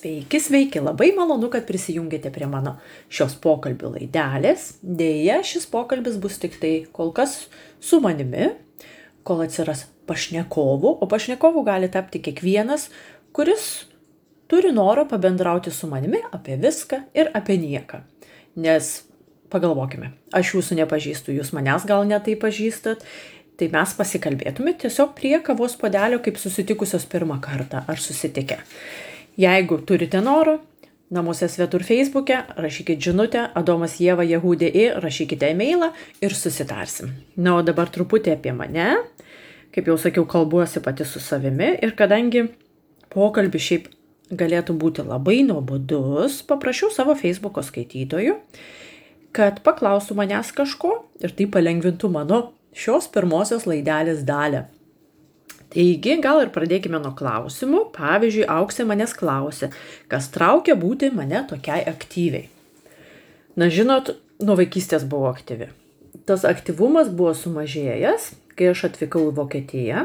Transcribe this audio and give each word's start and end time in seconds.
Sveiki, 0.00 0.38
sveiki, 0.40 0.80
labai 0.80 1.10
malonu, 1.12 1.50
kad 1.52 1.66
prisijungėte 1.68 2.30
prie 2.32 2.46
mano 2.48 2.78
šios 3.12 3.34
pokalbių 3.42 3.90
laidelės. 3.98 4.78
Deja, 4.80 5.42
šis 5.44 5.66
pokalbis 5.68 6.14
bus 6.22 6.38
tik 6.40 6.54
tai 6.62 6.70
kol 6.96 7.10
kas 7.12 7.34
su 7.84 7.98
manimi, 8.00 8.46
kol 9.28 9.42
atsiras 9.44 9.82
pašnekovų, 10.08 10.94
o 11.04 11.08
pašnekovų 11.10 11.64
gali 11.66 11.90
tapti 11.92 12.22
kiekvienas, 12.24 12.86
kuris 13.36 13.66
turi 14.48 14.70
norą 14.72 15.04
pabendrauti 15.10 15.68
su 15.68 15.90
manimi 15.90 16.22
apie 16.32 16.56
viską 16.64 17.02
ir 17.12 17.28
apie 17.36 17.58
nieką. 17.60 18.00
Nes 18.56 19.02
pagalvokime, 19.52 20.14
aš 20.32 20.54
jūsų 20.56 20.80
nepažįstu, 20.80 21.36
jūs 21.36 21.52
manęs 21.52 21.84
gal 21.84 22.08
netai 22.08 22.38
pažįstat, 22.40 23.04
tai 23.60 23.68
mes 23.68 23.94
pasikalbėtume 24.00 24.78
tiesiog 24.80 25.12
prie 25.20 25.36
kavos 25.44 25.76
podelio 25.76 26.24
kaip 26.24 26.40
susitikusios 26.40 27.04
pirmą 27.04 27.36
kartą 27.44 27.84
ar 27.84 28.00
susitikę. 28.00 28.62
Jeigu 29.40 29.78
turite 29.86 30.20
noro, 30.20 30.58
namuose 31.08 31.46
svetur 31.48 31.80
Facebook'e, 31.86 32.42
rašykite 32.60 33.00
žinutę 33.00 33.46
Adomas 33.56 33.94
Jėva 34.02 34.26
Jehudė 34.28 34.68
į, 34.68 34.82
rašykite 35.00 35.48
e-mailą 35.54 35.94
ir 36.20 36.34
susitarsim. 36.36 37.14
Na, 37.40 37.54
o 37.56 37.62
dabar 37.64 37.88
truputį 37.88 38.34
apie 38.34 38.52
mane. 38.52 38.90
Kaip 39.72 39.88
jau 39.88 39.96
sakiau, 40.02 40.26
kalbuosi 40.28 40.82
pati 40.84 41.06
su 41.08 41.22
savimi 41.24 41.70
ir 41.80 41.94
kadangi 41.96 42.42
pokalbis 43.14 43.64
šiaip 43.64 43.86
galėtų 44.42 44.76
būti 44.82 45.06
labai 45.06 45.38
nuobodus, 45.46 46.42
paprašiau 46.44 46.90
savo 46.92 47.14
Facebook'o 47.16 47.64
skaitytojų, 47.64 48.36
kad 49.32 49.62
paklaustų 49.64 50.18
manęs 50.20 50.52
kažko 50.52 50.98
ir 51.22 51.32
tai 51.38 51.48
palengvintų 51.48 52.12
mano 52.12 52.42
šios 52.76 53.08
pirmosios 53.14 53.64
laidelės 53.70 54.20
dalę. 54.28 54.66
Taigi, 55.70 56.16
gal 56.18 56.40
ir 56.42 56.50
pradėkime 56.50 56.98
nuo 56.98 57.12
klausimų. 57.14 57.84
Pavyzdžiui, 57.94 58.46
Auksė 58.50 58.86
manęs 58.88 59.14
klausė, 59.14 59.70
kas 60.10 60.26
traukia 60.34 60.74
būti 60.78 61.12
mane 61.14 61.44
tokiai 61.50 61.84
aktyviai. 61.86 62.48
Na, 63.58 63.68
žinot, 63.70 64.16
nuo 64.42 64.56
vaikystės 64.58 65.06
buvau 65.06 65.30
aktyvi. 65.30 65.70
Tas 66.26 66.42
aktyvumas 66.48 67.12
buvo 67.14 67.36
sumažėjęs, 67.38 68.32
kai 68.58 68.72
aš 68.72 68.88
atvykau 68.90 69.28
į 69.28 69.36
Vokietiją, 69.38 70.04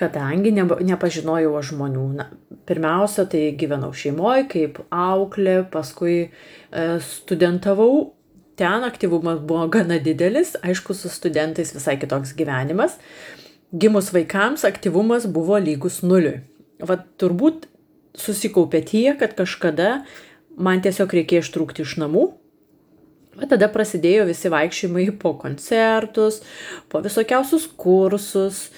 kadangi 0.00 0.54
ne, 0.56 0.64
nepažinojau 0.64 1.60
žmonių. 1.68 2.08
Na, 2.16 2.30
pirmiausia, 2.64 3.28
tai 3.28 3.50
gyvenau 3.60 3.92
šeimoje 3.92 4.48
kaip 4.56 4.80
auklė, 4.88 5.60
paskui 5.72 6.18
e, 6.24 6.28
studentavau. 7.04 8.14
Ten 8.56 8.86
aktyvumas 8.86 9.40
buvo 9.44 9.66
gana 9.68 9.98
didelis, 10.00 10.54
aišku, 10.62 10.94
su 10.96 11.10
studentais 11.10 11.74
visai 11.74 11.98
kitoks 12.00 12.36
gyvenimas 12.38 12.94
gimus 13.74 14.12
vaikams 14.14 14.64
aktyvumas 14.64 15.26
buvo 15.26 15.58
lygus 15.58 16.00
nuliui. 16.06 16.40
Vat 16.84 17.06
turbūt 17.18 17.66
susikaupė 18.18 18.84
tiek, 18.86 19.18
kad 19.18 19.34
kažkada 19.38 20.04
man 20.54 20.82
tiesiog 20.84 21.12
reikėjo 21.18 21.44
ištrūkti 21.44 21.84
iš 21.84 21.98
namų. 22.02 22.24
O 23.34 23.46
tada 23.50 23.66
prasidėjo 23.72 24.28
visi 24.28 24.50
vaikščiojimai 24.52 25.08
po 25.18 25.34
koncertus, 25.40 26.38
po 26.90 27.00
visokiausius 27.02 27.66
kursus, 27.74 28.68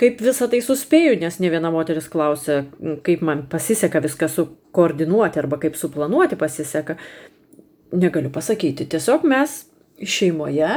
kaip 0.00 0.22
visą 0.24 0.48
tai 0.52 0.62
suspėju, 0.64 1.18
nes 1.20 1.36
ne 1.42 1.50
viena 1.52 1.68
moteris 1.72 2.08
klausė, 2.12 2.62
kaip 3.04 3.24
man 3.28 3.44
pasiseka 3.52 4.00
viską 4.04 4.30
sukoordinuoti 4.32 5.42
arba 5.42 5.60
kaip 5.60 5.76
suplanuoti 5.76 6.38
pasiseka. 6.40 6.96
Negaliu 7.96 8.32
pasakyti, 8.32 8.88
tiesiog 8.96 9.28
mes 9.28 9.66
šeimoje 10.00 10.72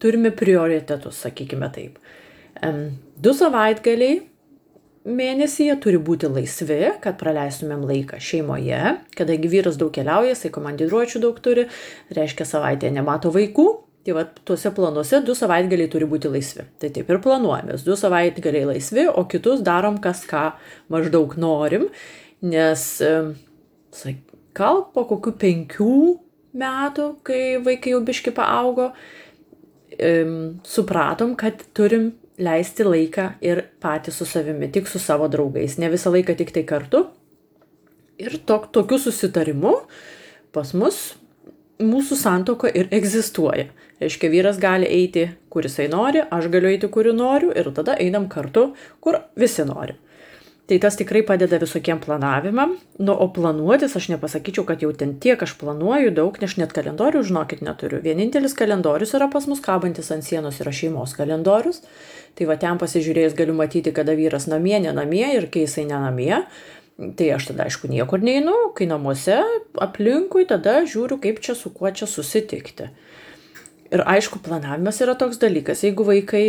turime 0.00 0.30
prioritetus, 0.36 1.24
sakykime 1.24 1.72
taip. 1.72 1.96
Du 3.22 3.32
savaitgaliai 3.36 4.20
mėnesyje 5.08 5.74
turi 5.82 5.98
būti 5.98 6.28
laisvi, 6.30 6.80
kad 7.02 7.16
praleistumėm 7.18 7.82
laiką 7.88 8.20
šeimoje, 8.22 8.98
kadangi 9.18 9.50
vyras 9.50 9.78
daug 9.80 9.90
keliauja, 9.94 10.36
jisai 10.36 10.52
komandiruočių 10.54 11.22
daug 11.24 11.40
turi, 11.42 11.66
reiškia 12.14 12.46
savaitėje 12.46 12.92
nemato 12.94 13.32
vaikų, 13.34 13.66
tai 14.06 14.14
va 14.14 14.24
tuose 14.46 14.70
planuose 14.74 15.22
du 15.26 15.34
savaitgaliai 15.38 15.90
turi 15.90 16.06
būti 16.10 16.30
laisvi. 16.30 16.66
Tai 16.82 16.90
taip 16.94 17.10
ir 17.10 17.20
planuojamės, 17.22 17.84
du 17.86 17.96
savaitgaliai 17.98 18.68
laisvi, 18.74 19.08
o 19.10 19.26
kitus 19.30 19.62
darom 19.66 19.98
kas 20.02 20.22
ką 20.28 20.52
maždaug 20.92 21.34
norim, 21.40 21.88
nes 22.42 22.86
gal 24.54 24.84
po 24.94 25.06
kokių 25.10 25.34
penkių 25.42 25.98
metų, 26.62 27.08
kai 27.26 27.42
vaikai 27.64 27.96
jau 27.96 28.02
biški 28.06 28.34
paaugo, 28.36 28.92
supratom, 30.66 31.36
kad 31.38 31.62
turim 31.76 32.12
leisti 32.38 32.84
laiką 32.86 33.26
ir 33.44 33.64
patys 33.82 34.20
su 34.20 34.26
savimi, 34.28 34.70
tik 34.72 34.88
su 34.88 35.00
savo 35.02 35.28
draugais, 35.28 35.78
ne 35.78 35.90
visą 35.92 36.12
laiką 36.14 36.36
tik 36.38 36.52
tai 36.54 36.64
kartu. 36.68 37.06
Ir 38.22 38.38
tok, 38.46 38.70
tokiu 38.72 38.98
susitarimu 39.00 39.74
pas 40.52 40.72
mus 40.76 41.14
mūsų 41.82 42.18
santoka 42.18 42.70
ir 42.70 42.90
egzistuoja. 42.94 43.66
Reiškia, 44.02 44.30
vyras 44.32 44.58
gali 44.62 44.86
eiti, 44.90 45.28
kur 45.50 45.66
jisai 45.66 45.88
nori, 45.90 46.22
aš 46.22 46.48
galiu 46.52 46.70
eiti, 46.72 46.88
kur 46.90 47.06
noriu 47.14 47.52
ir 47.54 47.70
tada 47.74 47.94
einam 48.02 48.28
kartu, 48.30 48.72
kur 49.00 49.20
visi 49.38 49.64
nori. 49.66 49.96
Tai 50.70 50.78
tas 50.78 50.94
tikrai 50.94 51.24
padeda 51.26 51.58
visokiem 51.58 51.98
planavimam. 52.00 52.76
Nu, 53.02 53.16
o 53.18 53.26
planuotis 53.34 53.96
aš 53.98 54.06
nepasakyčiau, 54.12 54.62
kad 54.68 54.84
jau 54.84 54.92
ten 54.94 55.16
tiek 55.20 55.40
aš 55.42 55.56
planuoju 55.58 56.12
daug, 56.14 56.38
nes 56.38 56.54
net 56.60 56.70
kalendorių, 56.76 57.24
žinokit, 57.26 57.64
neturiu. 57.66 57.98
Vienintelis 58.04 58.54
kalendorius 58.54 59.16
yra 59.18 59.26
pas 59.32 59.48
mus 59.50 59.62
kabantis 59.64 60.12
ant 60.14 60.22
sienos, 60.22 60.60
yra 60.62 60.70
šeimos 60.70 61.16
kalendorius. 61.18 61.82
Tai 62.38 62.46
va 62.48 62.56
ten 62.62 62.78
pasižiūrėjus 62.78 63.34
galiu 63.36 63.58
matyti, 63.58 63.90
kada 63.92 64.14
vyras 64.16 64.46
namie, 64.46 64.78
ne 64.86 64.94
namie 64.94 65.26
ir 65.34 65.50
kai 65.50 65.66
jisai 65.66 65.88
ne 65.90 65.98
namie. 66.06 66.38
Tai 67.18 67.30
aš 67.34 67.50
tada 67.50 67.66
aišku 67.66 67.90
niekur 67.90 68.22
neinu, 68.22 68.54
kai 68.78 68.86
namuose 68.86 69.42
aplinkui 69.82 70.46
tada 70.46 70.84
žiūriu, 70.86 71.18
kaip 71.18 71.42
čia 71.42 71.58
su 71.58 71.74
kuo 71.74 71.90
čia 71.90 72.06
susitikti. 72.06 72.92
Ir 73.92 74.06
aišku, 74.06 74.38
planavimas 74.44 75.02
yra 75.02 75.18
toks 75.18 75.42
dalykas. 75.42 75.82
Jeigu 75.82 76.06
vaikai, 76.06 76.44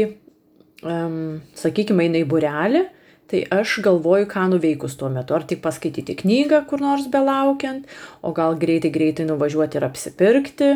um, 0.85 1.41
sakykime, 1.57 2.05
eina 2.05 2.21
į 2.21 2.27
burelį, 2.29 2.83
Tai 3.33 3.39
aš 3.49 3.79
galvoju, 3.81 4.27
ką 4.29 4.43
nuveikus 4.51 4.93
tuo 4.93 5.07
metu. 5.09 5.33
Ar 5.33 5.41
tik 5.49 5.63
paskaityti 5.63 6.13
knygą 6.19 6.59
kur 6.69 6.83
nors 6.85 7.07
belaukiant, 7.09 7.87
o 8.21 8.29
gal 8.29 8.53
greitai 8.61 8.91
greitai 8.93 9.25
nuvažiuoti 9.25 9.79
ir 9.79 9.85
apsipirkti, 9.87 10.67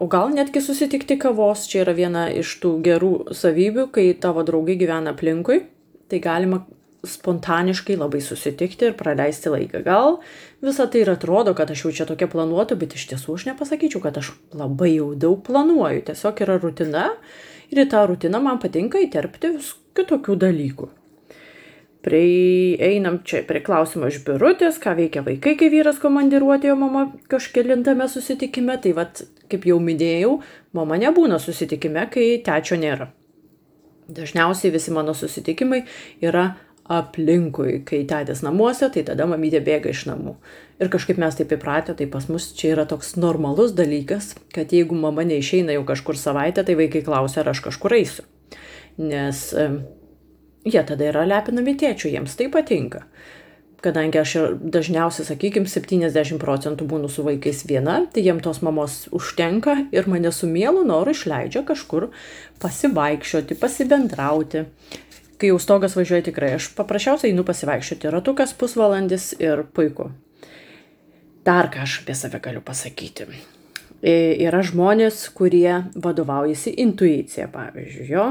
o 0.00 0.08
gal 0.08 0.32
netgi 0.32 0.62
susitikti 0.64 1.18
kavos. 1.20 1.66
Čia 1.68 1.82
yra 1.82 1.92
viena 1.98 2.22
iš 2.32 2.54
tų 2.62 2.70
gerų 2.86 3.12
savybių, 3.36 3.84
kai 3.92 4.06
tavo 4.16 4.46
draugai 4.48 4.78
gyvena 4.80 5.12
aplinkui. 5.12 5.60
Tai 6.08 6.22
galima 6.24 6.62
spontaniškai 7.04 7.98
labai 8.00 8.22
susitikti 8.24 8.88
ir 8.88 8.96
praleisti 8.96 9.52
laiką. 9.52 9.84
Gal 9.84 10.16
visą 10.64 10.88
tai 10.88 11.04
ir 11.04 11.12
atrodo, 11.12 11.52
kad 11.52 11.68
aš 11.68 11.84
jau 11.84 11.94
čia 12.00 12.08
tokia 12.08 12.32
planuotu, 12.32 12.80
bet 12.80 12.96
iš 12.96 13.10
tiesų 13.12 13.36
aš 13.36 13.48
nepasakyčiau, 13.52 14.00
kad 14.08 14.24
aš 14.24 14.32
labai 14.56 14.94
jau 14.94 15.12
daug 15.12 15.44
planuoju. 15.44 16.08
Tiesiog 16.08 16.44
yra 16.48 16.56
rutina 16.64 17.10
ir 17.68 17.84
į 17.84 17.90
tą 17.92 18.08
rutiną 18.08 18.40
man 18.40 18.64
patinka 18.64 19.04
įterpti 19.04 19.58
vis 19.58 19.74
kitokių 19.92 20.40
dalykų 20.48 20.94
prieinam 22.04 23.18
čia 23.24 23.42
prie 23.48 23.62
klausimo 23.64 24.10
iš 24.10 24.20
birutės, 24.26 24.78
ką 24.82 24.94
veikia 24.98 25.24
vaikai, 25.26 25.56
kai 25.60 25.70
vyras 25.72 26.00
komandiruotėjo 26.02 26.76
mama 26.78 27.06
kažkelintame 27.32 28.08
susitikime. 28.12 28.76
Tai 28.84 28.92
vad, 28.98 29.24
kaip 29.50 29.66
jau 29.68 29.80
minėjau, 29.82 30.36
mama 30.76 31.00
nebūna 31.00 31.40
susitikime, 31.42 32.06
kai 32.12 32.28
tečio 32.44 32.78
nėra. 32.80 33.10
Dažniausiai 34.14 34.74
visi 34.74 34.92
mano 34.92 35.14
susitikimai 35.16 35.84
yra 36.24 36.52
aplinkui, 36.84 37.78
kai 37.88 38.02
tėtis 38.04 38.42
namuose, 38.44 38.90
tai 38.92 39.04
tada 39.08 39.24
mamytė 39.28 39.62
bėga 39.64 39.88
iš 39.94 40.04
namų. 40.10 40.34
Ir 40.84 40.90
kažkaip 40.92 41.16
mes 41.22 41.36
taip 41.38 41.54
įpratę, 41.56 41.94
tai 41.96 42.06
pas 42.12 42.26
mus 42.28 42.50
čia 42.58 42.74
yra 42.74 42.84
toks 42.88 43.14
normalus 43.16 43.72
dalykas, 43.72 44.34
kad 44.52 44.74
jeigu 44.74 44.98
mama 44.98 45.24
neišeina 45.24 45.78
jau 45.78 45.86
kažkur 45.88 46.18
savaitę, 46.20 46.66
tai 46.66 46.76
vaikai 46.76 47.00
klausia, 47.06 47.40
ar 47.40 47.54
aš 47.54 47.64
kažkur 47.64 47.96
eisiu. 47.96 48.26
Nes 49.00 49.46
jie 50.64 50.82
tada 50.86 51.10
yra 51.10 51.24
lepinami 51.28 51.76
tėčių, 51.80 52.12
jiems 52.16 52.36
tai 52.38 52.50
patinka. 52.52 53.04
Kadangi 53.84 54.16
aš 54.16 54.30
dažniausiai, 54.64 55.26
sakykime, 55.28 55.68
70 55.68 56.40
procentų 56.40 56.86
būnu 56.88 57.10
su 57.12 57.24
vaikais 57.26 57.66
viena, 57.68 57.98
tai 58.08 58.22
jiem 58.24 58.40
tos 58.40 58.62
mamos 58.64 59.02
užtenka 59.12 59.76
ir 59.92 60.08
mane 60.08 60.32
su 60.32 60.48
mielu 60.48 60.86
noru 60.88 61.12
išleidžia 61.12 61.66
kažkur 61.68 62.08
pasivaikščioti, 62.64 63.58
pasibendrauti. 63.60 64.64
Kai 65.36 65.50
jau 65.50 65.58
stogas 65.60 65.98
važiuoja 65.98 66.30
tikrai, 66.30 66.54
aš 66.56 66.70
paprasčiausiai 66.78 67.34
einu 67.34 67.44
pasivaikščioti, 67.44 68.12
ratukas 68.14 68.56
pusvalandis 68.56 69.34
ir 69.42 69.66
puiku. 69.76 70.08
Dar 71.44 71.68
ką 71.68 71.84
aš 71.84 71.98
apie 72.00 72.16
save 72.16 72.40
galiu 72.40 72.64
pasakyti. 72.64 73.28
E, 74.04 74.34
yra 74.44 74.60
žmonės, 74.60 75.22
kurie 75.32 75.78
vadovaujasi 75.96 76.74
intuicija, 76.82 77.46
pavyzdžiui, 77.52 78.08
jo. 78.12 78.26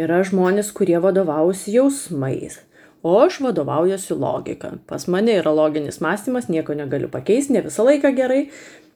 Yra 0.00 0.24
žmonės, 0.26 0.72
kurie 0.74 0.98
vadovaujasi 1.02 1.76
jausmais. 1.76 2.58
O 3.04 3.18
aš 3.20 3.36
vadovaujuosi 3.44 4.16
logika. 4.16 4.72
Pas 4.88 5.04
mane 5.12 5.36
yra 5.38 5.52
loginis 5.54 6.00
mąstymas, 6.00 6.48
nieko 6.48 6.74
negaliu 6.74 7.10
pakeisti, 7.12 7.52
ne 7.52 7.60
visą 7.66 7.84
laiką 7.84 8.10
gerai, 8.16 8.46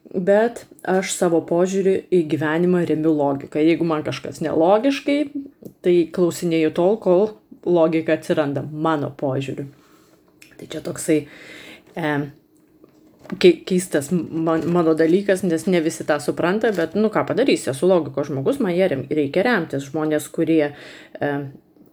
bet 0.09 0.65
aš 0.89 1.13
savo 1.13 1.43
požiūrį 1.45 1.95
į 2.17 2.23
gyvenimą 2.33 2.87
remiu 2.89 3.13
logiką. 3.13 3.61
Jeigu 3.61 3.87
man 3.87 4.03
kažkas 4.07 4.41
nelogiškai, 4.43 5.19
tai 5.85 5.95
klausinėjau 6.17 6.73
tol, 6.81 6.97
kol 7.05 7.23
logika 7.69 8.17
atsiranda 8.17 8.65
mano 8.65 9.13
požiūriu. 9.13 9.69
Tai 10.59 10.67
čia 10.73 10.83
toksai 10.83 11.21
e, 11.95 12.15
keistas 13.37 14.11
man, 14.13 14.65
mano 14.73 14.95
dalykas, 14.97 15.43
nes 15.45 15.67
ne 15.69 15.81
visi 15.85 16.07
tą 16.09 16.19
supranta, 16.23 16.71
bet, 16.77 16.97
nu 16.97 17.11
ką 17.13 17.27
padarysi, 17.29 17.71
esu 17.73 17.89
logikos 17.91 18.31
žmogus, 18.31 18.61
man 18.65 18.73
jie 18.77 18.89
reikia 18.89 19.45
remtis. 19.47 19.89
Žmonės, 19.91 20.31
kurie 20.33 20.63
e, 20.71 21.33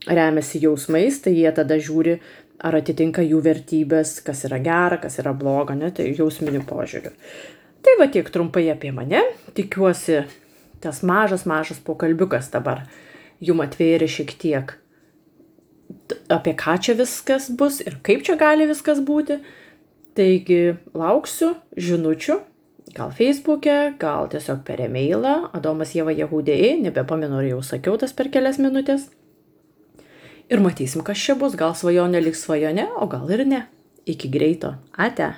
remiasi 0.08 0.64
jausmais, 0.64 1.20
tai 1.24 1.36
jie 1.36 1.52
tada 1.56 1.80
žiūri, 1.82 2.20
ar 2.66 2.80
atitinka 2.80 3.26
jų 3.26 3.42
vertybės, 3.44 4.18
kas 4.26 4.46
yra 4.48 4.62
gera, 4.64 5.00
kas 5.02 5.20
yra 5.20 5.36
bloga, 5.36 5.76
ne, 5.76 5.92
tai 5.92 6.08
jausminių 6.16 6.64
požiūrių. 6.70 7.12
Tai 7.86 7.98
va 8.00 8.08
tiek 8.10 8.32
trumpai 8.34 8.70
apie 8.72 8.94
mane. 8.96 9.22
Tikiuosi, 9.58 10.24
tas 10.82 11.04
mažas, 11.06 11.44
mažas 11.46 11.84
pokalbiukas 11.84 12.50
dabar 12.54 12.88
jum 13.44 13.62
atvėrė 13.62 14.08
šiek 14.10 14.34
tiek 14.40 14.78
apie 16.30 16.54
ką 16.58 16.78
čia 16.82 16.96
viskas 16.98 17.50
bus 17.50 17.80
ir 17.82 17.98
kaip 18.06 18.26
čia 18.26 18.38
gali 18.40 18.68
viskas 18.70 19.02
būti. 19.06 19.40
Taigi 20.16 20.78
lauksiu 20.96 21.52
žinučių, 21.76 22.38
gal 22.96 23.12
Facebook'e, 23.12 23.96
gal 24.00 24.30
tiesiog 24.32 24.62
per 24.68 24.80
e-mailą, 24.86 25.36
Adomas 25.58 25.92
Jėva 25.92 26.16
Jehudėjai, 26.16 26.78
nebepamenu, 26.86 27.42
ar 27.42 27.50
jau 27.50 27.62
sakiau 27.66 28.00
tas 28.00 28.16
per 28.16 28.32
kelias 28.32 28.60
minutės. 28.62 29.10
Ir 30.48 30.62
matysim, 30.64 31.04
kas 31.04 31.20
čia 31.20 31.36
bus, 31.36 31.58
gal 31.60 31.76
svajonė 31.76 32.22
liks 32.24 32.46
svajone, 32.46 32.88
o 32.96 33.10
gal 33.12 33.28
ir 33.34 33.44
ne. 33.50 33.66
Iki 34.08 34.30
greito. 34.32 34.76
Ate. 34.96 35.34